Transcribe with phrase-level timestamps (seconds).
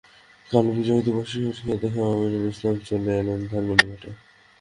[0.49, 4.09] কাল বিজয় দিবস ক্রিকেট দেখতেও আমিনুল ইসলাম চলে এলেন ধানমন্ডি মাঠে।